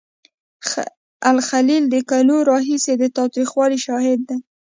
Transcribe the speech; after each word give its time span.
الخلیل 1.31 1.83
د 1.89 1.95
کلونو 2.09 2.47
راهیسې 2.51 2.93
د 2.97 3.03
تاوتریخوالي 3.15 3.79
شاهد 3.85 4.19
دی. 4.29 4.37